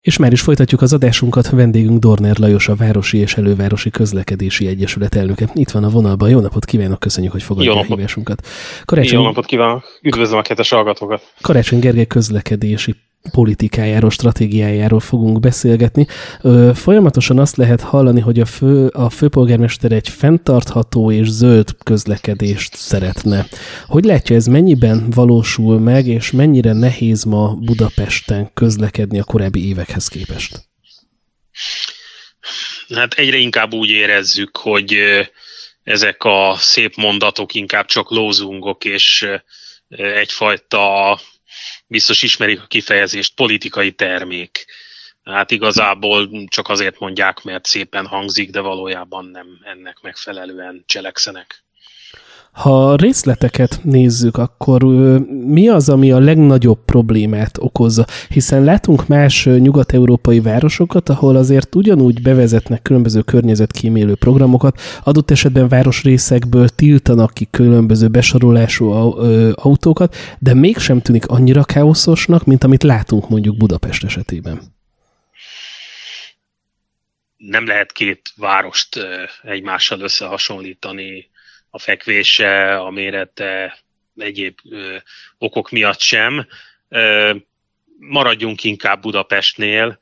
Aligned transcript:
És 0.00 0.16
már 0.16 0.32
is 0.32 0.40
folytatjuk 0.40 0.82
az 0.82 0.92
adásunkat. 0.92 1.50
Vendégünk 1.50 1.98
Dorner 1.98 2.38
Lajos, 2.38 2.68
a 2.68 2.74
Városi 2.74 3.18
és 3.18 3.34
Elővárosi 3.34 3.90
Közlekedési 3.90 4.66
Egyesület 4.66 5.14
elnöke. 5.14 5.48
Itt 5.54 5.70
van 5.70 5.84
a 5.84 5.88
vonalban. 5.88 6.30
Jó 6.30 6.40
napot 6.40 6.64
kívánok, 6.64 6.98
köszönjük, 6.98 7.32
hogy 7.32 7.42
fogadja 7.42 7.74
a 7.74 7.82
hívásunkat. 7.82 8.46
Karácsony... 8.84 9.18
Jó 9.18 9.24
napot 9.24 9.46
kívánok, 9.46 9.84
üdvözlöm 10.02 10.38
a 10.38 10.42
kedves 10.42 10.70
hallgatókat. 10.70 11.32
Karácsony 11.40 11.78
Gergely 11.78 12.06
közlekedési 12.06 12.94
politikájáról, 13.32 14.10
stratégiájáról 14.10 15.00
fogunk 15.00 15.40
beszélgetni. 15.40 16.06
Folyamatosan 16.74 17.38
azt 17.38 17.56
lehet 17.56 17.80
hallani, 17.80 18.20
hogy 18.20 18.40
a, 18.40 18.44
fő, 18.44 18.86
a 18.86 19.10
főpolgármester 19.10 19.92
egy 19.92 20.08
fenntartható 20.08 21.12
és 21.12 21.28
zöld 21.28 21.68
közlekedést 21.84 22.74
szeretne. 22.74 23.46
Hogy 23.86 24.04
látja, 24.04 24.36
ez 24.36 24.46
mennyiben 24.46 25.10
valósul 25.10 25.78
meg, 25.78 26.06
és 26.06 26.30
mennyire 26.30 26.72
nehéz 26.72 27.24
ma 27.24 27.54
Budapesten 27.54 28.50
közlekedni 28.54 29.18
a 29.18 29.24
korábbi 29.24 29.68
évekhez 29.68 30.08
képest? 30.08 30.68
Hát 32.94 33.14
egyre 33.14 33.36
inkább 33.36 33.72
úgy 33.72 33.90
érezzük, 33.90 34.56
hogy 34.56 34.96
ezek 35.82 36.24
a 36.24 36.54
szép 36.58 36.96
mondatok 36.96 37.54
inkább 37.54 37.86
csak 37.86 38.10
lózungok, 38.10 38.84
és 38.84 39.26
egyfajta 39.96 41.18
biztos 41.90 42.22
ismerik 42.22 42.60
a 42.60 42.66
kifejezést, 42.66 43.34
politikai 43.34 43.92
termék. 43.92 44.64
Hát 45.22 45.50
igazából 45.50 46.46
csak 46.46 46.68
azért 46.68 46.98
mondják, 46.98 47.42
mert 47.42 47.64
szépen 47.64 48.06
hangzik, 48.06 48.50
de 48.50 48.60
valójában 48.60 49.24
nem 49.24 49.46
ennek 49.62 50.00
megfelelően 50.00 50.82
cselekszenek. 50.86 51.64
Ha 52.52 52.96
részleteket 52.96 53.80
nézzük, 53.82 54.36
akkor 54.36 54.82
mi 55.46 55.68
az, 55.68 55.88
ami 55.88 56.12
a 56.12 56.18
legnagyobb 56.18 56.84
problémát 56.84 57.58
okozza? 57.58 58.06
Hiszen 58.28 58.64
látunk 58.64 59.06
más 59.06 59.44
nyugat-európai 59.44 60.40
városokat, 60.40 61.08
ahol 61.08 61.36
azért 61.36 61.74
ugyanúgy 61.74 62.22
bevezetnek 62.22 62.82
különböző 62.82 63.20
környezetkímélő 63.20 64.14
programokat, 64.14 64.80
adott 65.04 65.30
esetben 65.30 65.68
városrészekből 65.68 66.68
tiltanak 66.68 67.34
ki 67.34 67.48
különböző 67.50 68.08
besorolású 68.08 68.90
autókat, 69.54 70.16
de 70.38 70.54
mégsem 70.54 71.00
tűnik 71.00 71.26
annyira 71.26 71.64
káoszosnak, 71.64 72.44
mint 72.44 72.64
amit 72.64 72.82
látunk 72.82 73.28
mondjuk 73.28 73.56
Budapest 73.56 74.04
esetében. 74.04 74.60
Nem 77.36 77.66
lehet 77.66 77.92
két 77.92 78.32
várost 78.36 78.98
egymással 79.42 80.00
összehasonlítani 80.00 81.29
a 81.70 81.78
fekvése, 81.78 82.76
a 82.76 82.90
mérete, 82.90 83.78
egyéb 84.16 84.58
ö, 84.70 84.96
okok 85.38 85.70
miatt 85.70 86.00
sem. 86.00 86.46
Ö, 86.88 87.34
maradjunk 87.98 88.64
inkább 88.64 89.00
Budapestnél. 89.00 89.98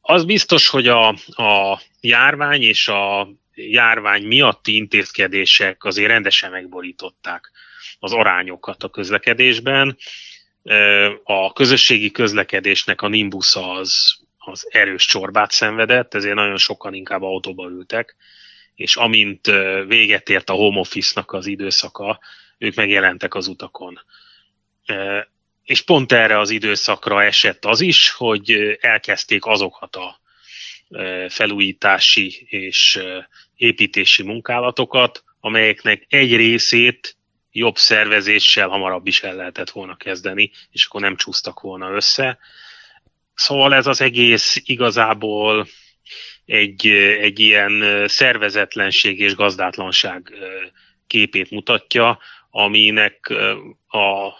Az 0.00 0.24
biztos, 0.24 0.68
hogy 0.68 0.88
a, 0.88 1.08
a 1.42 1.80
járvány 2.00 2.62
és 2.62 2.88
a 2.88 3.28
járvány 3.54 4.26
miatti 4.26 4.76
intézkedések 4.76 5.84
azért 5.84 6.08
rendesen 6.08 6.50
megborították 6.50 7.50
az 7.98 8.12
arányokat 8.12 8.82
a 8.82 8.88
közlekedésben. 8.88 9.96
A 11.22 11.52
közösségi 11.52 12.10
közlekedésnek 12.10 13.02
a 13.02 13.08
Nimbus 13.08 13.56
az, 13.56 14.18
az 14.38 14.66
erős 14.70 15.06
csorbát 15.06 15.50
szenvedett, 15.50 16.14
ezért 16.14 16.34
nagyon 16.34 16.58
sokan 16.58 16.94
inkább 16.94 17.22
autóba 17.22 17.68
ültek 17.68 18.16
és 18.76 18.96
amint 18.96 19.46
véget 19.86 20.28
ért 20.28 20.50
a 20.50 20.52
home 20.52 20.78
office-nak 20.78 21.32
az 21.32 21.46
időszaka, 21.46 22.20
ők 22.58 22.74
megjelentek 22.74 23.34
az 23.34 23.46
utakon. 23.46 24.00
És 25.64 25.80
pont 25.80 26.12
erre 26.12 26.38
az 26.38 26.50
időszakra 26.50 27.22
esett 27.22 27.64
az 27.64 27.80
is, 27.80 28.10
hogy 28.10 28.76
elkezdték 28.80 29.44
azokat 29.44 29.96
a 29.96 30.20
felújítási 31.28 32.46
és 32.48 33.00
építési 33.56 34.22
munkálatokat, 34.22 35.24
amelyeknek 35.40 36.06
egy 36.08 36.36
részét 36.36 37.16
jobb 37.52 37.76
szervezéssel 37.76 38.68
hamarabb 38.68 39.06
is 39.06 39.22
el 39.22 39.34
lehetett 39.34 39.70
volna 39.70 39.96
kezdeni, 39.96 40.50
és 40.70 40.84
akkor 40.84 41.00
nem 41.00 41.16
csúsztak 41.16 41.60
volna 41.60 41.90
össze. 41.90 42.38
Szóval 43.34 43.74
ez 43.74 43.86
az 43.86 44.00
egész 44.00 44.62
igazából 44.64 45.66
egy, 46.46 46.86
egy 47.20 47.38
ilyen 47.38 48.04
szervezetlenség 48.08 49.20
és 49.20 49.34
gazdátlanság 49.34 50.32
képét 51.06 51.50
mutatja, 51.50 52.18
aminek 52.50 53.28
a, 53.88 54.32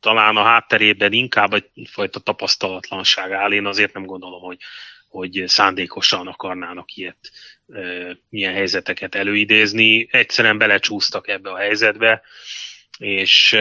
talán 0.00 0.36
a 0.36 0.42
hátterében 0.42 1.12
inkább 1.12 1.52
egyfajta 1.52 2.20
tapasztalatlanság 2.20 3.32
áll. 3.32 3.52
Én 3.52 3.66
azért 3.66 3.92
nem 3.92 4.04
gondolom, 4.04 4.40
hogy, 4.40 4.58
hogy 5.08 5.42
szándékosan 5.46 6.26
akarnának 6.26 6.94
ilyet, 6.94 7.30
ilyen 8.30 8.52
helyzeteket 8.52 9.14
előidézni. 9.14 10.08
Egyszerűen 10.10 10.58
belecsúsztak 10.58 11.28
ebbe 11.28 11.50
a 11.50 11.56
helyzetbe, 11.56 12.22
és 12.98 13.56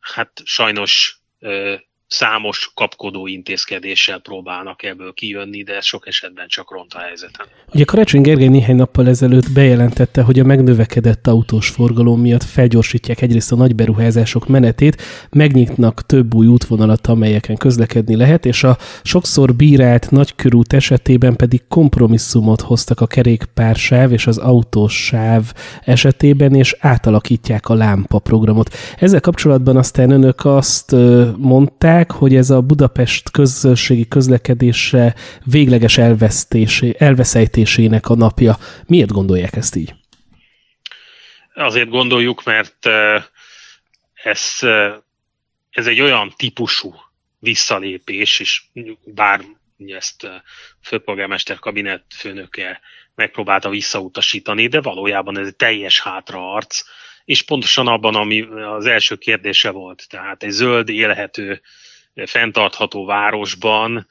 hát 0.00 0.32
sajnos 0.44 1.18
számos 2.10 2.70
kapkodó 2.74 3.26
intézkedéssel 3.26 4.18
próbálnak 4.18 4.82
ebből 4.82 5.12
kijönni, 5.12 5.62
de 5.62 5.80
sok 5.80 6.06
esetben 6.06 6.48
csak 6.48 6.72
ront 6.72 6.92
a 6.94 6.98
helyzeten. 6.98 7.46
Ugye 7.72 7.84
Karácsony 7.84 8.20
Gergely 8.20 8.48
néhány 8.48 8.76
nappal 8.76 9.08
ezelőtt 9.08 9.52
bejelentette, 9.52 10.22
hogy 10.22 10.38
a 10.38 10.44
megnövekedett 10.44 11.26
autós 11.26 11.68
forgalom 11.68 12.20
miatt 12.20 12.42
felgyorsítják 12.42 13.20
egyrészt 13.20 13.52
a 13.52 13.56
nagy 13.56 13.74
beruházások 13.74 14.48
menetét, 14.48 15.02
megnyitnak 15.30 16.06
több 16.06 16.34
új 16.34 16.46
útvonalat, 16.46 17.06
amelyeken 17.06 17.56
közlekedni 17.56 18.16
lehet, 18.16 18.46
és 18.46 18.64
a 18.64 18.78
sokszor 19.02 19.54
bírált 19.54 20.10
nagykörút 20.10 20.72
esetében 20.72 21.36
pedig 21.36 21.62
kompromisszumot 21.68 22.60
hoztak 22.60 23.00
a 23.00 23.06
kerékpársáv 23.06 24.12
és 24.12 24.26
az 24.26 24.38
autós 24.38 25.04
sáv 25.04 25.52
esetében, 25.84 26.54
és 26.54 26.76
átalakítják 26.78 27.68
a 27.68 27.74
lámpa 27.74 28.18
programot. 28.18 28.74
Ezzel 28.98 29.20
kapcsolatban 29.20 29.76
aztán 29.76 30.10
önök 30.10 30.44
azt 30.44 30.94
mondták, 31.36 31.98
mondják, 32.00 32.20
hogy 32.20 32.34
ez 32.34 32.50
a 32.50 32.60
Budapest 32.60 33.30
közösségi 33.30 34.08
közlekedése 34.08 35.14
végleges 35.44 35.98
elvesztésé, 35.98 36.94
elveszejtésének 36.98 38.08
a 38.08 38.14
napja. 38.14 38.56
Miért 38.86 39.12
gondolják 39.12 39.56
ezt 39.56 39.76
így? 39.76 39.94
Azért 41.54 41.88
gondoljuk, 41.88 42.44
mert 42.44 42.86
ez, 44.14 44.58
ez 45.70 45.86
egy 45.86 46.00
olyan 46.00 46.32
típusú 46.36 46.94
visszalépés, 47.38 48.40
és 48.40 48.62
bár 49.04 49.40
ezt 49.86 50.28
főpolgármester 50.82 51.58
kabinet 51.58 52.04
főnöke 52.14 52.80
megpróbálta 53.14 53.68
visszautasítani, 53.68 54.66
de 54.66 54.80
valójában 54.80 55.38
ez 55.38 55.46
egy 55.46 55.56
teljes 55.56 56.00
hátraarc, 56.00 56.82
és 57.24 57.42
pontosan 57.42 57.86
abban, 57.86 58.14
ami 58.14 58.40
az 58.76 58.86
első 58.86 59.16
kérdése 59.16 59.70
volt. 59.70 60.06
Tehát 60.08 60.42
egy 60.42 60.50
zöld, 60.50 60.88
élhető 60.88 61.60
fenntartható 62.14 63.04
városban 63.04 64.08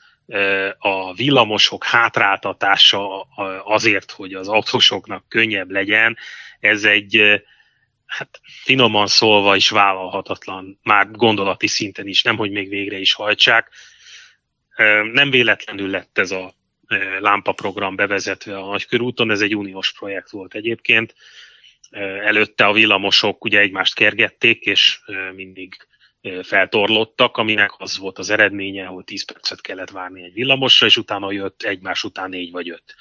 a 0.77 1.13
villamosok 1.13 1.83
hátráltatása 1.83 3.21
azért, 3.63 4.11
hogy 4.11 4.33
az 4.33 4.47
autósoknak 4.47 5.25
könnyebb 5.27 5.71
legyen, 5.71 6.17
ez 6.59 6.83
egy 6.83 7.43
hát 8.05 8.41
finoman 8.63 9.07
szólva 9.07 9.55
is 9.55 9.69
vállalhatatlan, 9.69 10.79
már 10.83 11.11
gondolati 11.11 11.67
szinten 11.67 12.07
is, 12.07 12.23
nem 12.23 12.37
hogy 12.37 12.51
még 12.51 12.69
végre 12.69 12.97
is 12.97 13.13
hajtsák. 13.13 13.69
Nem 15.11 15.29
véletlenül 15.29 15.89
lett 15.89 16.17
ez 16.17 16.31
a 16.31 16.53
lámpaprogram 17.19 17.95
bevezetve 17.95 18.57
a 18.57 18.65
Nagykörúton, 18.65 19.31
ez 19.31 19.41
egy 19.41 19.55
uniós 19.55 19.93
projekt 19.93 20.29
volt 20.29 20.55
egyébként. 20.55 21.15
Előtte 22.23 22.65
a 22.65 22.73
villamosok 22.73 23.43
ugye 23.43 23.59
egymást 23.59 23.95
kergették, 23.95 24.63
és 24.63 24.99
mindig 25.35 25.87
feltorlottak, 26.43 27.37
aminek 27.37 27.71
az 27.77 27.97
volt 27.97 28.17
az 28.17 28.29
eredménye, 28.29 28.85
hogy 28.85 29.03
10 29.03 29.25
percet 29.25 29.61
kellett 29.61 29.89
várni 29.89 30.23
egy 30.23 30.33
villamosra, 30.33 30.85
és 30.85 30.97
utána 30.97 31.31
jött 31.31 31.61
egymás 31.63 32.03
után 32.03 32.29
négy 32.29 32.51
vagy 32.51 32.69
öt. 32.69 32.95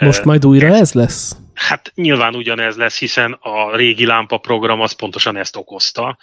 Most 0.00 0.24
majd 0.24 0.46
újra 0.46 0.66
ez, 0.66 0.80
ez 0.80 0.92
lesz? 0.92 1.36
Hát 1.54 1.92
nyilván 1.94 2.34
ugyanez 2.34 2.76
lesz, 2.76 2.98
hiszen 2.98 3.32
a 3.32 3.76
régi 3.76 4.06
lámpaprogram 4.06 4.80
az 4.80 4.92
pontosan 4.92 5.36
ezt 5.36 5.56
okozta, 5.56 6.18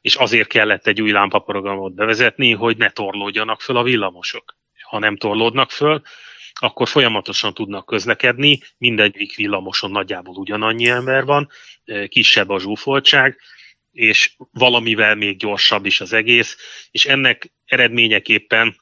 és 0.00 0.14
azért 0.14 0.48
kellett 0.48 0.86
egy 0.86 1.02
új 1.02 1.10
lámpaprogramot 1.10 1.94
bevezetni, 1.94 2.52
hogy 2.52 2.76
ne 2.76 2.90
torlódjanak 2.90 3.60
föl 3.60 3.76
a 3.76 3.82
villamosok. 3.82 4.56
Ha 4.88 4.98
nem 4.98 5.16
torlódnak 5.16 5.70
föl, 5.70 6.02
akkor 6.52 6.88
folyamatosan 6.88 7.54
tudnak 7.54 7.86
közlekedni, 7.86 8.60
mindegyik 8.78 9.36
villamoson 9.36 9.90
nagyjából 9.90 10.34
ugyanannyi 10.34 10.88
ember 10.88 11.24
van, 11.24 11.48
kisebb 12.08 12.48
a 12.48 12.60
zsúfoltság, 12.60 13.38
és 13.96 14.34
valamivel 14.52 15.14
még 15.14 15.36
gyorsabb 15.36 15.86
is 15.86 16.00
az 16.00 16.12
egész, 16.12 16.56
és 16.90 17.04
ennek 17.04 17.52
eredményeképpen 17.64 18.76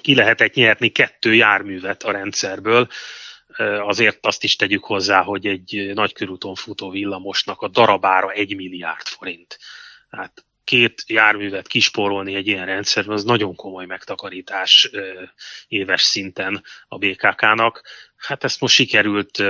ki 0.00 0.14
lehetett 0.14 0.54
nyerni 0.54 0.88
kettő 0.88 1.34
járművet 1.34 2.02
a 2.02 2.10
rendszerből, 2.10 2.88
azért 3.80 4.26
azt 4.26 4.44
is 4.44 4.56
tegyük 4.56 4.84
hozzá, 4.84 5.22
hogy 5.22 5.46
egy 5.46 5.90
nagykörúton 5.94 6.54
futó 6.54 6.90
villamosnak 6.90 7.60
a 7.60 7.68
darabára 7.68 8.30
egy 8.30 8.56
milliárd 8.56 9.06
forint. 9.06 9.58
Hát 10.10 10.44
két 10.64 11.02
járművet 11.06 11.66
kisporolni 11.66 12.34
egy 12.34 12.46
ilyen 12.46 12.66
rendszerben, 12.66 13.14
az 13.14 13.24
nagyon 13.24 13.54
komoly 13.54 13.86
megtakarítás 13.86 14.90
éves 15.68 16.02
szinten 16.02 16.62
a 16.88 16.98
BKK-nak. 16.98 17.82
Hát 18.16 18.44
ezt 18.44 18.60
most 18.60 18.74
sikerült 18.74 19.42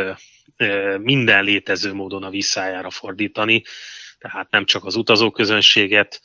minden 0.98 1.44
létező 1.44 1.92
módon 1.92 2.22
a 2.22 2.30
visszájára 2.30 2.90
fordítani, 2.90 3.62
tehát 4.22 4.50
nem 4.50 4.64
csak 4.64 4.84
az 4.84 4.96
utazóközönséget 4.96 6.20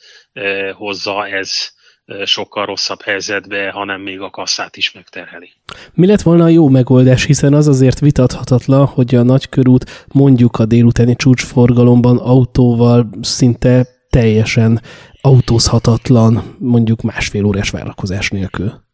hozza 0.72 1.26
ez 1.26 1.76
sokkal 2.24 2.66
rosszabb 2.66 3.02
helyzetbe, 3.02 3.70
hanem 3.70 4.00
még 4.00 4.20
a 4.20 4.30
kasszát 4.30 4.76
is 4.76 4.92
megterheli. 4.92 5.52
Mi 5.94 6.06
lett 6.06 6.22
volna 6.22 6.44
a 6.44 6.48
jó 6.48 6.68
megoldás, 6.68 7.24
hiszen 7.24 7.54
az 7.54 7.68
azért 7.68 7.98
vitathatatlan, 7.98 8.86
hogy 8.86 9.14
a 9.14 9.22
nagykörút 9.22 10.06
mondjuk 10.12 10.58
a 10.58 10.64
délutáni 10.64 11.16
csúcsforgalomban 11.16 12.18
autóval 12.18 13.08
szinte 13.20 13.86
teljesen 14.10 14.82
autózhatatlan, 15.20 16.56
mondjuk 16.58 17.02
másfél 17.02 17.44
órás 17.44 17.70
várakozás 17.70 18.30
nélkül. 18.30 18.86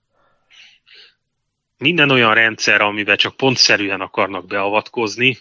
Minden 1.79 2.11
olyan 2.11 2.35
rendszer, 2.35 2.81
amiben 2.81 3.17
csak 3.17 3.37
pontszerűen 3.37 4.00
akarnak 4.00 4.47
beavatkozni, 4.47 5.39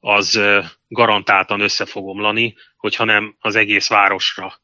az 0.00 0.40
garantáltan 0.88 1.60
össze 1.60 1.84
fog 1.84 2.06
omlani, 2.06 2.54
hogyha 2.76 3.04
nem 3.04 3.36
az 3.40 3.56
egész 3.56 3.88
városra 3.88 4.60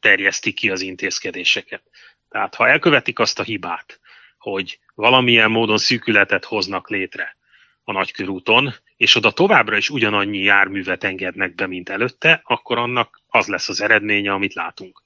terjesztik 0.00 0.54
ki 0.54 0.70
az 0.70 0.80
intézkedéseket. 0.80 1.82
Tehát 2.28 2.54
ha 2.54 2.68
elkövetik 2.68 3.18
azt 3.18 3.38
a 3.38 3.42
hibát, 3.42 4.00
hogy 4.38 4.78
valamilyen 4.94 5.50
módon 5.50 5.78
szűkületet 5.78 6.44
hoznak 6.44 6.88
létre 6.88 7.36
a 7.84 7.92
nagykörúton, 7.92 8.74
és 8.96 9.14
oda 9.14 9.30
továbbra 9.30 9.76
is 9.76 9.90
ugyanannyi 9.90 10.38
járművet 10.38 11.04
engednek 11.04 11.54
be, 11.54 11.66
mint 11.66 11.88
előtte, 11.88 12.40
akkor 12.44 12.78
annak 12.78 13.20
az 13.28 13.46
lesz 13.46 13.68
az 13.68 13.80
eredménye, 13.80 14.32
amit 14.32 14.54
látunk. 14.54 15.02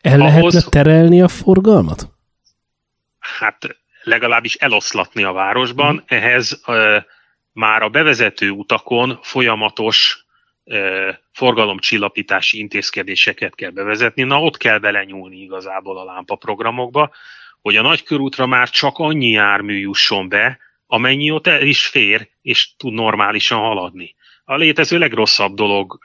El 0.00 0.20
Ahhoz, 0.20 0.54
lehetne 0.54 0.70
terelni 0.70 1.22
a 1.22 1.28
forgalmat? 1.28 2.08
Hát 3.18 3.76
legalábbis 4.02 4.54
eloszlatni 4.54 5.22
a 5.22 5.32
városban. 5.32 5.94
Mm. 5.94 5.98
Ehhez 6.06 6.60
már 7.58 7.82
a 7.82 7.88
bevezető 7.88 8.50
utakon 8.50 9.18
folyamatos 9.22 10.26
forgalomcsillapítási 11.32 12.58
intézkedéseket 12.58 13.54
kell 13.54 13.70
bevezetni. 13.70 14.22
Na, 14.22 14.42
ott 14.42 14.56
kell 14.56 14.78
belenyúlni 14.78 15.36
igazából 15.36 15.98
a 15.98 16.04
lámpaprogramokba, 16.04 17.10
hogy 17.60 17.76
a 17.76 17.82
nagykörútra 17.82 18.46
már 18.46 18.70
csak 18.70 18.98
annyi 18.98 19.30
jármű 19.30 19.78
jusson 19.78 20.28
be, 20.28 20.58
amennyi 20.86 21.30
ott 21.30 21.46
el 21.46 21.62
is 21.62 21.86
fér, 21.86 22.28
és 22.42 22.76
tud 22.76 22.92
normálisan 22.92 23.58
haladni. 23.58 24.14
A 24.44 24.56
létező 24.56 24.98
legrosszabb 24.98 25.54
dolog 25.54 25.98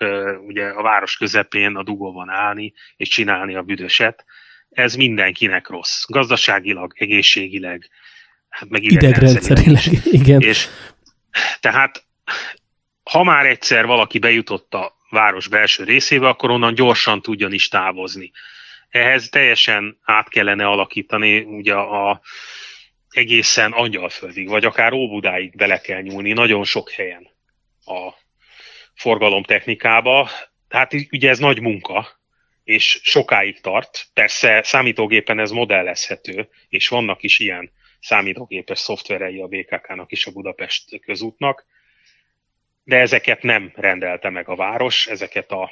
ugye 0.48 0.66
a 0.66 0.82
város 0.82 1.18
közepén 1.18 1.76
a 1.76 1.84
dugóban 1.84 2.30
állni 2.30 2.74
és 2.96 3.10
csinálni 3.10 3.56
a 3.56 3.62
büdöset. 3.62 4.26
Ez 4.70 4.96
mindenkinek 4.96 5.68
rossz. 5.68 6.04
Gazdaságilag, 6.08 6.94
egészségileg, 6.96 7.90
hát 8.50 8.70
meg 8.70 8.84
idegrendszerileg. 8.84 9.84
Igen. 10.04 10.42
És 10.42 10.68
tehát 11.60 12.06
ha 13.04 13.24
már 13.24 13.46
egyszer 13.46 13.86
valaki 13.86 14.20
bejutott 14.20 14.74
a 14.74 14.96
város 15.10 15.48
belső 15.48 15.84
részébe, 15.84 16.28
akkor 16.28 16.50
onnan 16.50 16.74
gyorsan 16.74 17.22
tudjon 17.22 17.54
is 17.54 17.68
távozni. 17.68 18.32
Ehhez 18.90 19.30
teljesen 19.30 20.00
át 20.04 20.30
kellene 20.30 20.66
alakítani 20.66 21.40
ugye 21.40 21.74
a 21.76 22.22
egészen 23.10 23.72
Angyalföldig, 23.72 24.48
vagy 24.48 24.66
akár 24.66 24.94
Óbudáig 24.94 25.56
bele 25.56 25.82
kell 25.82 26.02
nyúlni 26.02 26.34
nagyon 26.34 26.64
sok 26.64 26.92
helyen 26.92 27.30
a 27.86 28.12
forgalomtechnikába. 28.94 30.30
Tehát 30.68 30.94
ugye 31.12 31.30
ez 31.30 31.40
nagy 31.40 31.62
munka, 31.62 32.08
és 32.64 33.00
sokáig 33.04 33.62
tart. 33.62 34.08
Persze 34.14 34.62
számítógépen 34.64 35.40
ez 35.40 35.52
modellezhető, 35.52 36.50
és 36.70 36.88
vannak 36.88 37.24
is 37.24 37.40
ilyen 37.40 37.72
számítógépes 38.04 38.80
szoftverei 38.80 39.42
a 39.42 39.48
BKK-nak 39.48 40.12
is 40.12 40.26
a 40.26 40.32
Budapest 40.32 41.00
közútnak, 41.00 41.66
de 42.84 42.98
ezeket 42.98 43.42
nem 43.42 43.72
rendelte 43.76 44.30
meg 44.30 44.50
a 44.50 44.56
város, 44.56 45.08
ezeket 45.08 45.52
a, 45.52 45.72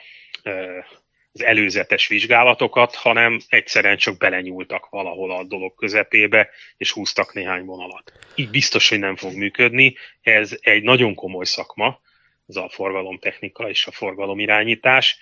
az 1.31 1.43
előzetes 1.43 2.07
vizsgálatokat, 2.07 2.95
hanem 2.95 3.39
egyszerűen 3.47 3.97
csak 3.97 4.17
belenyúltak 4.17 4.89
valahol 4.89 5.31
a 5.31 5.43
dolog 5.43 5.75
közepébe, 5.75 6.49
és 6.77 6.91
húztak 6.91 7.33
néhány 7.33 7.65
vonalat. 7.65 8.11
Így 8.35 8.49
biztos, 8.49 8.89
hogy 8.89 8.99
nem 8.99 9.15
fog 9.15 9.33
működni. 9.33 9.95
Ez 10.21 10.57
egy 10.61 10.83
nagyon 10.83 11.15
komoly 11.15 11.45
szakma, 11.45 12.01
ez 12.47 12.55
a 12.55 12.69
forgalomtechnika 12.69 13.69
és 13.69 13.87
a 13.87 13.91
forgalomirányítás, 13.91 15.17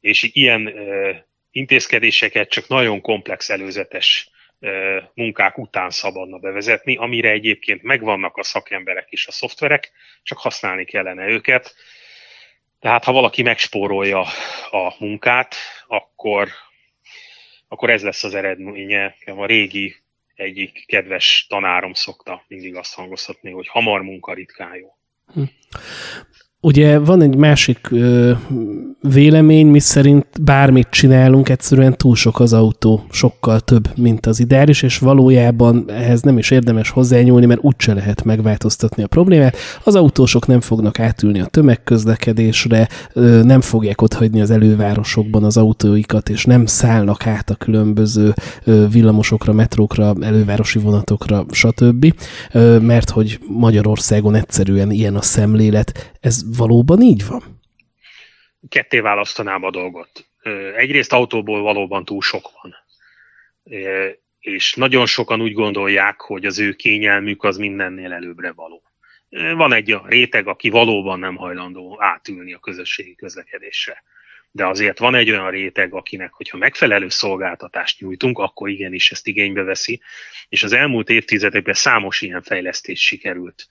és 0.00 0.22
ilyen 0.22 0.74
intézkedéseket 1.50 2.48
csak 2.48 2.68
nagyon 2.68 3.00
komplex 3.00 3.50
előzetes 3.50 4.30
munkák 5.14 5.58
után 5.58 5.90
szabadna 5.90 6.38
bevezetni, 6.38 6.96
amire 6.96 7.30
egyébként 7.30 7.82
megvannak 7.82 8.36
a 8.36 8.42
szakemberek 8.42 9.06
és 9.10 9.26
a 9.26 9.32
szoftverek, 9.32 9.90
csak 10.22 10.38
használni 10.38 10.84
kellene 10.84 11.26
őket. 11.26 11.74
Tehát 12.80 13.04
ha 13.04 13.12
valaki 13.12 13.42
megspórolja 13.42 14.20
a 14.70 14.94
munkát, 14.98 15.54
akkor, 15.86 16.48
akkor 17.68 17.90
ez 17.90 18.02
lesz 18.02 18.24
az 18.24 18.34
eredménye. 18.34 19.16
A 19.26 19.46
régi 19.46 19.96
egyik 20.34 20.84
kedves 20.86 21.46
tanárom 21.48 21.92
szokta 21.92 22.44
mindig 22.48 22.74
azt 22.74 22.94
hangoztatni, 22.94 23.50
hogy 23.50 23.68
hamar 23.68 24.02
munka 24.02 24.34
ritkán 24.34 24.74
jó. 24.74 24.96
Hm. 25.34 25.42
Ugye 26.60 26.98
van 26.98 27.22
egy 27.22 27.36
másik 27.36 27.88
vélemény, 29.02 29.66
mi 29.66 29.78
szerint 29.78 30.26
bármit 30.42 30.88
csinálunk, 30.90 31.48
egyszerűen 31.48 31.96
túl 31.96 32.16
sok 32.16 32.40
az 32.40 32.52
autó, 32.52 33.04
sokkal 33.10 33.60
több, 33.60 33.88
mint 33.96 34.26
az 34.26 34.40
ideális, 34.40 34.82
és 34.82 34.98
valójában 34.98 35.84
ehhez 35.88 36.22
nem 36.22 36.38
is 36.38 36.50
érdemes 36.50 36.90
hozzányúlni, 36.90 37.46
mert 37.46 37.62
úgyse 37.62 37.94
lehet 37.94 38.24
megváltoztatni 38.24 39.02
a 39.02 39.06
problémát. 39.06 39.56
Az 39.84 39.94
autósok 39.94 40.46
nem 40.46 40.60
fognak 40.60 40.98
átülni 40.98 41.40
a 41.40 41.46
tömegközlekedésre, 41.46 42.88
nem 43.42 43.60
fogják 43.60 44.02
otthagyni 44.02 44.40
az 44.40 44.50
elővárosokban 44.50 45.44
az 45.44 45.56
autóikat, 45.56 46.28
és 46.28 46.44
nem 46.44 46.66
szállnak 46.66 47.26
át 47.26 47.50
a 47.50 47.54
különböző 47.54 48.34
villamosokra, 48.90 49.52
metrókra, 49.52 50.14
elővárosi 50.20 50.78
vonatokra, 50.78 51.44
stb. 51.50 52.14
Mert 52.80 53.10
hogy 53.10 53.40
Magyarországon 53.48 54.34
egyszerűen 54.34 54.90
ilyen 54.90 55.16
a 55.16 55.22
szemlélet. 55.22 56.12
Ez 56.20 56.42
valóban 56.56 57.00
így 57.00 57.24
van? 57.28 57.42
Ketté 58.68 59.00
választanám 59.00 59.64
a 59.64 59.70
dolgot. 59.70 60.28
Egyrészt 60.76 61.12
autóból 61.12 61.62
valóban 61.62 62.04
túl 62.04 62.20
sok 62.20 62.50
van. 62.62 62.76
És 64.40 64.74
nagyon 64.74 65.06
sokan 65.06 65.40
úgy 65.40 65.52
gondolják, 65.52 66.20
hogy 66.20 66.44
az 66.44 66.58
ő 66.58 66.72
kényelmük 66.72 67.44
az 67.44 67.56
mindennél 67.56 68.12
előbbre 68.12 68.52
való. 68.52 68.82
Van 69.30 69.72
egy 69.72 69.92
a 69.92 70.04
réteg, 70.06 70.46
aki 70.46 70.68
valóban 70.68 71.18
nem 71.18 71.36
hajlandó 71.36 71.96
átülni 72.02 72.52
a 72.52 72.58
közösségi 72.58 73.14
közlekedésre. 73.14 74.02
De 74.50 74.66
azért 74.66 74.98
van 74.98 75.14
egy 75.14 75.30
olyan 75.30 75.50
réteg, 75.50 75.94
akinek, 75.94 76.32
hogyha 76.32 76.58
megfelelő 76.58 77.08
szolgáltatást 77.08 78.00
nyújtunk, 78.00 78.38
akkor 78.38 78.68
igenis 78.68 79.10
ezt 79.10 79.26
igénybe 79.26 79.62
veszi. 79.62 80.00
És 80.48 80.62
az 80.62 80.72
elmúlt 80.72 81.08
évtizedekben 81.08 81.74
számos 81.74 82.20
ilyen 82.20 82.42
fejlesztés 82.42 83.06
sikerült 83.06 83.68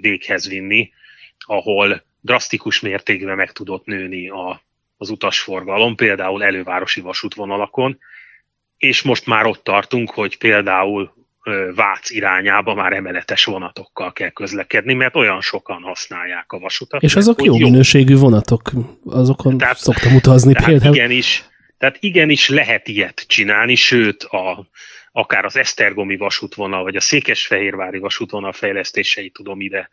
véghez 0.00 0.48
vinni, 0.48 0.92
ahol 1.38 2.08
drasztikus 2.20 2.80
mértékben 2.80 3.36
meg 3.36 3.52
tudott 3.52 3.84
nőni 3.84 4.28
a, 4.28 4.62
az 4.96 5.10
utasforgalom, 5.10 5.94
például 5.94 6.44
elővárosi 6.44 7.00
vasútvonalakon, 7.00 7.98
és 8.76 9.02
most 9.02 9.26
már 9.26 9.46
ott 9.46 9.64
tartunk, 9.64 10.10
hogy 10.10 10.38
például 10.38 11.18
Vác 11.74 12.10
irányába 12.10 12.74
már 12.74 12.92
emeletes 12.92 13.44
vonatokkal 13.44 14.12
kell 14.12 14.30
közlekedni, 14.30 14.94
mert 14.94 15.16
olyan 15.16 15.40
sokan 15.40 15.82
használják 15.82 16.52
a 16.52 16.58
vasutat. 16.58 17.02
És 17.02 17.16
azok 17.16 17.42
jó, 17.42 17.56
jó 17.56 17.68
minőségű 17.68 18.16
vonatok, 18.16 18.70
azokon 19.04 19.58
tehát, 19.58 19.78
szoktam 19.78 20.14
utazni 20.14 20.52
tehát 20.52 20.68
például. 20.68 20.94
Igenis, 20.94 21.44
tehát 21.78 21.96
igenis 22.00 22.48
lehet 22.48 22.88
ilyet 22.88 23.24
csinálni, 23.26 23.74
sőt 23.74 24.22
a, 24.22 24.66
akár 25.12 25.44
az 25.44 25.56
Esztergomi 25.56 26.16
vasútvonal, 26.16 26.82
vagy 26.82 26.96
a 26.96 27.00
Székesfehérvári 27.00 27.98
vasútvonal 27.98 28.52
fejlesztéseit 28.52 29.32
tudom 29.32 29.60
ide 29.60 29.88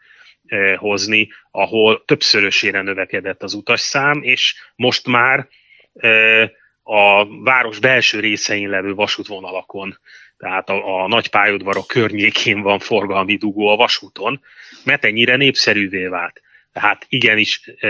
hozni, 0.75 1.29
ahol 1.51 2.03
többszörösére 2.05 2.81
növekedett 2.81 3.43
az 3.43 3.53
utasszám, 3.53 4.21
és 4.21 4.55
most 4.75 5.07
már 5.07 5.47
eh, 5.93 6.49
a 6.83 7.27
város 7.43 7.79
belső 7.79 8.19
részein 8.19 8.69
levő 8.69 8.93
vasútvonalakon, 8.93 9.99
tehát 10.37 10.69
a, 10.69 11.03
a 11.03 11.07
nagy 11.07 11.29
pályaudvarok 11.29 11.87
környékén 11.87 12.61
van 12.61 12.79
forgalmi 12.79 13.35
dugó 13.35 13.67
a 13.67 13.75
vasúton, 13.75 14.41
mert 14.83 15.05
ennyire 15.05 15.35
népszerűvé 15.35 16.05
vált. 16.05 16.41
Tehát 16.73 17.05
igenis 17.09 17.61
e, 17.79 17.89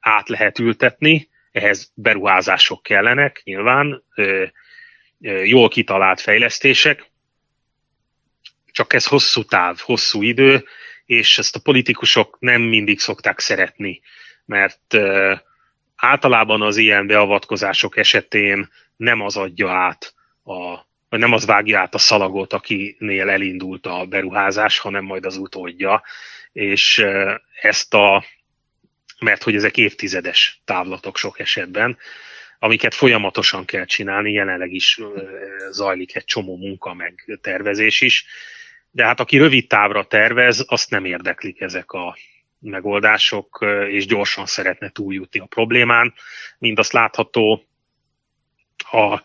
át 0.00 0.28
lehet 0.28 0.58
ültetni, 0.58 1.28
ehhez 1.52 1.92
beruházások 1.94 2.82
kellenek, 2.82 3.40
nyilván, 3.44 4.02
jól 5.44 5.68
kitalált 5.68 6.20
fejlesztések, 6.20 7.10
csak 8.72 8.92
ez 8.92 9.06
hosszú 9.06 9.42
táv, 9.42 9.78
hosszú 9.78 10.22
idő, 10.22 10.64
és 11.08 11.38
ezt 11.38 11.56
a 11.56 11.60
politikusok 11.60 12.36
nem 12.40 12.62
mindig 12.62 13.00
szokták 13.00 13.38
szeretni, 13.38 14.00
mert 14.44 14.96
általában 15.96 16.62
az 16.62 16.76
ilyen 16.76 17.06
beavatkozások 17.06 17.96
esetén 17.96 18.68
nem 18.96 19.20
az 19.20 19.36
adja 19.36 19.70
át 19.70 20.14
a 20.44 20.86
vagy 21.08 21.18
nem 21.18 21.32
az 21.32 21.46
vágja 21.46 21.80
át 21.80 21.94
a 21.94 21.98
szalagot, 21.98 22.52
akinél 22.52 23.28
elindult 23.28 23.86
a 23.86 24.06
beruházás, 24.06 24.78
hanem 24.78 25.04
majd 25.04 25.24
az 25.24 25.36
utódja, 25.36 26.02
és 26.52 27.04
ezt 27.60 27.94
a, 27.94 28.24
mert 29.18 29.42
hogy 29.42 29.54
ezek 29.54 29.76
évtizedes 29.76 30.60
távlatok 30.64 31.16
sok 31.16 31.38
esetben, 31.38 31.98
amiket 32.58 32.94
folyamatosan 32.94 33.64
kell 33.64 33.84
csinálni, 33.84 34.32
jelenleg 34.32 34.72
is 34.72 35.00
zajlik 35.70 36.16
egy 36.16 36.24
csomó 36.24 36.56
munka, 36.56 36.94
meg 36.94 37.38
tervezés 37.40 38.00
is, 38.00 38.26
de 38.90 39.04
hát 39.04 39.20
aki 39.20 39.38
rövid 39.38 39.66
távra 39.66 40.04
tervez, 40.04 40.64
azt 40.66 40.90
nem 40.90 41.04
érdeklik 41.04 41.60
ezek 41.60 41.90
a 41.92 42.16
megoldások, 42.60 43.66
és 43.90 44.06
gyorsan 44.06 44.46
szeretne 44.46 44.88
túljutni 44.88 45.40
a 45.40 45.46
problémán. 45.46 46.14
Mind 46.58 46.78
azt 46.78 46.92
látható, 46.92 47.64
a, 48.90 49.22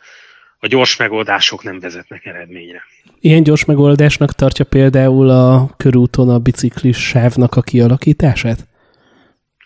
a 0.60 0.67
gyors 0.67 0.96
megoldások 0.98 1.63
nem 1.63 1.79
vezetnek 1.79 2.25
eredményre. 2.25 2.84
Ilyen 3.20 3.43
gyors 3.43 3.65
megoldásnak 3.65 4.34
tartja 4.34 4.65
például 4.65 5.29
a 5.29 5.70
körúton 5.77 6.29
a 6.29 6.39
biciklis 6.39 6.98
sávnak 6.98 7.55
a 7.55 7.62
kialakítását? 7.62 8.67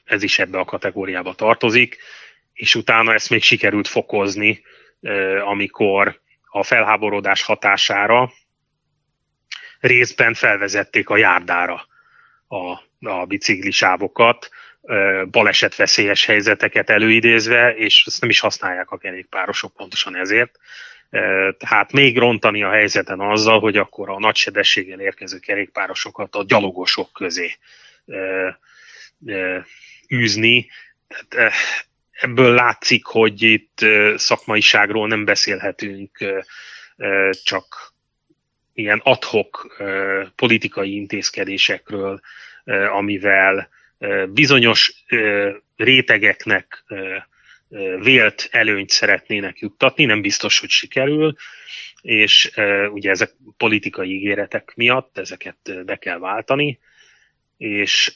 Ez 0.04 0.24
is 0.24 0.39
ebbe 0.39 0.60
a 0.60 0.66
kategóriába 0.66 1.34
tartozik, 1.34 1.98
és 2.54 2.75
utána 2.75 3.13
ezt 3.13 3.30
még 3.30 3.42
sikerült 3.42 3.88
fokozni, 3.88 4.62
amikor 5.46 6.20
a 6.50 6.63
felháborodás 6.63 7.42
hatására 7.42 8.32
részben 9.79 10.34
felvezették 10.34 11.10
a 11.10 11.17
járdára 11.17 11.88
a, 12.48 12.79
a 13.10 13.25
biciklisávokat, 13.25 14.50
balesetveszélyes 15.31 16.25
helyzeteket 16.25 16.89
előidézve, 16.89 17.75
és 17.75 18.03
ezt 18.05 18.22
nem 18.22 18.29
is 18.29 18.39
használják 18.39 18.91
a 18.91 18.98
kerékpárosok 18.98 19.74
pontosan 19.74 20.15
ezért. 20.15 20.60
Tehát 21.57 21.91
még 21.91 22.17
rontani 22.17 22.63
a 22.63 22.72
helyzeten 22.72 23.19
azzal, 23.19 23.60
hogy 23.60 23.77
akkor 23.77 24.10
a 24.10 24.19
nagy 24.19 24.36
sebességgel 24.36 25.00
érkező 25.00 25.39
kerékpárosokat 25.39 26.36
a 26.36 26.43
gyalogosok 26.48 27.13
közé 27.13 27.55
űzni. 30.13 30.69
Ebből 32.12 32.53
látszik, 32.53 33.05
hogy 33.05 33.41
itt 33.41 33.86
szakmaiságról 34.15 35.07
nem 35.07 35.25
beszélhetünk, 35.25 36.17
csak 37.43 37.96
ilyen 38.77 39.01
adhok 39.03 39.77
politikai 40.36 40.96
intézkedésekről, 40.96 42.19
amivel 42.91 43.69
bizonyos 44.29 45.03
rétegeknek 45.75 46.84
vélt 48.00 48.48
előnyt 48.51 48.89
szeretnének 48.89 49.60
juttatni, 49.60 50.05
nem 50.05 50.22
biztos, 50.22 50.60
hogy 50.60 50.69
sikerül, 50.69 51.36
és 52.01 52.51
ugye 52.91 53.10
ezek 53.10 53.31
politikai 53.57 54.10
ígéretek 54.15 54.74
miatt 54.75 55.17
ezeket 55.17 55.86
be 55.86 55.96
kell 55.96 56.17
váltani, 56.19 56.79
és 57.57 58.13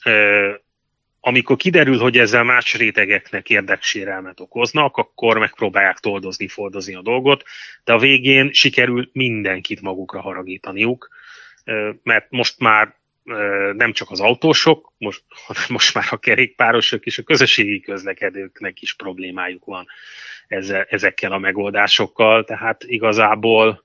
amikor 1.24 1.56
kiderül, 1.56 1.98
hogy 1.98 2.18
ezzel 2.18 2.44
más 2.44 2.74
rétegeknek 2.74 3.50
érdeksérelmet 3.50 4.40
okoznak, 4.40 4.98
akkor 4.98 5.38
megpróbálják 5.38 5.98
toldozni, 5.98 6.48
fordozni 6.48 6.96
a 6.96 7.02
dolgot, 7.02 7.44
de 7.84 7.94
a 7.94 7.98
végén 7.98 8.54
sikerül 8.54 9.10
mindenkit 9.14 9.82
magukra 9.82 10.22
haragítaniuk, 10.22 11.10
mert 12.04 12.30
most 12.30 12.60
már 12.60 13.00
nem 13.74 13.94
csak 13.94 14.12
az 14.12 14.20
autósok, 14.20 14.94
most, 14.98 15.24
hanem 15.46 15.64
most 15.70 15.94
már 15.94 16.06
a 16.10 16.18
kerékpárosok 16.18 17.06
és 17.06 17.18
a 17.18 17.24
közösségi 17.24 17.80
közlekedőknek 17.80 18.82
is 18.82 18.96
problémájuk 18.96 19.66
van 19.66 19.88
ezzel, 20.48 20.86
ezekkel 20.90 21.32
a 21.32 21.38
megoldásokkal, 21.38 22.44
tehát 22.44 22.84
igazából 22.84 23.84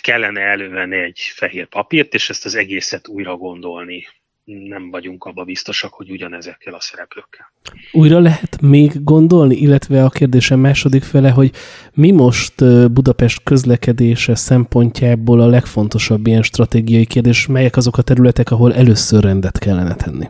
kellene 0.00 0.40
elővenni 0.40 0.96
egy 0.96 1.20
fehér 1.34 1.66
papírt, 1.66 2.14
és 2.14 2.28
ezt 2.28 2.44
az 2.44 2.54
egészet 2.54 3.08
újra 3.08 3.36
gondolni 3.36 4.06
nem 4.44 4.90
vagyunk 4.90 5.24
abba 5.24 5.44
biztosak, 5.44 5.92
hogy 5.92 6.10
ugyanezekkel 6.10 6.74
a 6.74 6.80
szereplőkkel. 6.80 7.52
Újra 7.92 8.18
lehet 8.18 8.60
még 8.60 9.02
gondolni, 9.02 9.56
illetve 9.56 10.04
a 10.04 10.08
kérdésem 10.08 10.60
második 10.60 11.02
fele, 11.02 11.30
hogy 11.30 11.50
mi 11.92 12.10
most 12.10 12.54
Budapest 12.92 13.42
közlekedése 13.42 14.34
szempontjából 14.34 15.40
a 15.40 15.46
legfontosabb 15.46 16.26
ilyen 16.26 16.42
stratégiai 16.42 17.06
kérdés, 17.06 17.46
melyek 17.46 17.76
azok 17.76 17.98
a 17.98 18.02
területek, 18.02 18.50
ahol 18.50 18.74
először 18.74 19.22
rendet 19.22 19.58
kellene 19.58 19.94
tenni? 19.94 20.28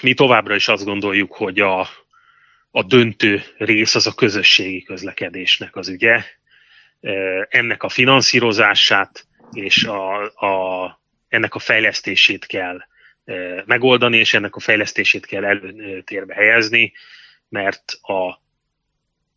Mi 0.00 0.14
továbbra 0.14 0.54
is 0.54 0.68
azt 0.68 0.84
gondoljuk, 0.84 1.32
hogy 1.32 1.60
a, 1.60 1.80
a 2.70 2.82
döntő 2.82 3.42
rész 3.58 3.94
az 3.94 4.06
a 4.06 4.14
közösségi 4.14 4.82
közlekedésnek 4.82 5.76
az 5.76 5.88
ügye. 5.88 6.22
Ennek 7.48 7.82
a 7.82 7.88
finanszírozását 7.88 9.26
és 9.52 9.84
a, 9.84 10.22
a 10.22 11.04
ennek 11.28 11.54
a 11.54 11.58
fejlesztését 11.58 12.46
kell 12.46 12.78
megoldani, 13.64 14.16
és 14.16 14.34
ennek 14.34 14.56
a 14.56 14.60
fejlesztését 14.60 15.26
kell 15.26 15.44
előtérbe 15.44 16.34
helyezni, 16.34 16.92
mert 17.48 17.92
a, 18.02 18.40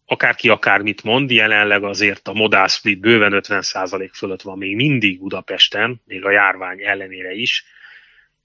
akárki 0.05 0.49
akármit 0.49 1.03
mond, 1.03 1.31
jelenleg 1.31 1.83
azért 1.83 2.27
a 2.27 2.33
modál 2.33 2.67
split 2.67 2.99
bőven 2.99 3.41
50% 3.47 4.09
fölött 4.13 4.41
van 4.41 4.57
még 4.57 4.75
mindig 4.75 5.19
Budapesten, 5.19 6.01
még 6.05 6.25
a 6.25 6.31
járvány 6.31 6.83
ellenére 6.83 7.31
is, 7.31 7.65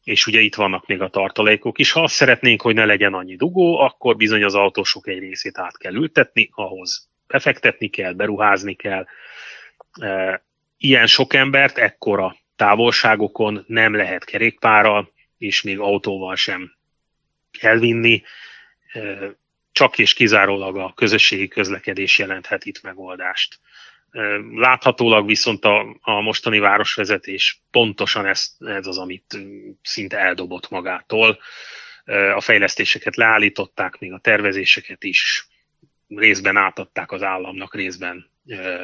és 0.04 0.26
ugye 0.26 0.40
itt 0.40 0.54
vannak 0.54 0.86
még 0.86 1.00
a 1.00 1.08
tartalékok 1.08 1.78
is. 1.78 1.92
Ha 1.92 2.02
azt 2.02 2.14
szeretnénk, 2.14 2.62
hogy 2.62 2.74
ne 2.74 2.84
legyen 2.84 3.14
annyi 3.14 3.36
dugó, 3.36 3.78
akkor 3.78 4.16
bizony 4.16 4.44
az 4.44 4.54
autósok 4.54 5.08
egy 5.08 5.18
részét 5.18 5.58
át 5.58 5.78
kell 5.78 5.94
ültetni, 5.94 6.50
ahhoz 6.52 7.08
befektetni 7.26 7.88
kell, 7.88 8.12
beruházni 8.12 8.74
kell. 8.74 9.06
Ilyen 10.76 11.06
sok 11.06 11.34
embert 11.34 11.78
ekkora 11.78 12.36
távolságokon 12.56 13.64
nem 13.66 13.94
lehet 13.94 14.24
kerékpárral, 14.24 15.12
és 15.38 15.62
még 15.62 15.78
autóval 15.78 16.36
sem 16.36 16.72
elvinni. 17.60 18.22
Csak 19.72 19.98
és 19.98 20.14
kizárólag 20.14 20.76
a 20.76 20.92
közösségi 20.94 21.48
közlekedés 21.48 22.18
jelenthet 22.18 22.64
itt 22.64 22.82
megoldást. 22.82 23.60
Láthatólag 24.54 25.26
viszont 25.26 25.64
a, 25.64 25.96
a 26.00 26.20
mostani 26.20 26.58
városvezetés 26.58 27.62
pontosan 27.70 28.26
ez, 28.26 28.56
ez 28.58 28.86
az, 28.86 28.98
amit 28.98 29.38
szinte 29.82 30.18
eldobott 30.18 30.70
magától. 30.70 31.38
A 32.34 32.40
fejlesztéseket 32.40 33.16
leállították, 33.16 33.98
még 33.98 34.12
a 34.12 34.18
tervezéseket 34.18 35.04
is 35.04 35.46
részben 36.08 36.56
átadták 36.56 37.12
az 37.12 37.22
államnak, 37.22 37.74
részben 37.74 38.30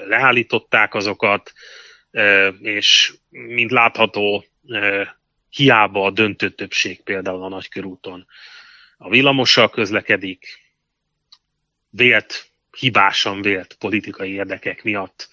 leállították 0.07 0.95
azokat 0.95 1.53
és 2.61 3.15
mint 3.29 3.71
látható, 3.71 4.45
hiába 5.49 6.05
a 6.05 6.11
döntő 6.11 6.51
többség 6.51 7.03
például 7.03 7.43
a 7.43 7.49
nagykörúton 7.49 8.27
a 8.97 9.09
villamossal 9.09 9.71
közlekedik, 9.71 10.61
vélt, 11.91 12.51
hibásan 12.79 13.43
vélt 13.43 13.77
politikai 13.79 14.33
érdekek 14.33 14.83
miatt 14.83 15.29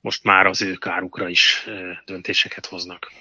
most 0.00 0.24
már 0.24 0.46
az 0.46 0.62
ő 0.62 0.72
kárukra 0.72 1.28
is 1.28 1.66
döntéseket 2.04 2.66
hoznak. 2.66 3.12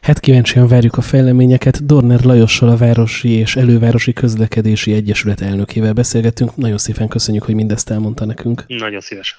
Hát 0.00 0.20
kíváncsian 0.20 0.68
várjuk 0.68 0.96
a 0.96 1.00
fejleményeket. 1.02 1.86
Dorner 1.86 2.20
Lajossal 2.20 2.68
a 2.68 2.76
Városi 2.76 3.28
és 3.28 3.56
Elővárosi 3.56 4.12
Közlekedési 4.12 4.92
Egyesület 4.92 5.40
elnökével 5.40 5.92
beszélgettünk. 5.92 6.56
Nagyon 6.56 6.78
szépen 6.78 7.08
köszönjük, 7.08 7.42
hogy 7.42 7.54
mindezt 7.54 7.90
elmondta 7.90 8.24
nekünk. 8.24 8.64
Nagyon 8.66 9.00
szívesen. 9.00 9.38